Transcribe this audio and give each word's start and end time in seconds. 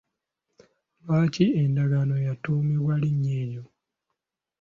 Lwaki 1.03 1.45
endagaano 1.61 2.15
yatuumibwa 2.27 2.93
linnya 3.01 3.33
eryo? 3.43 3.63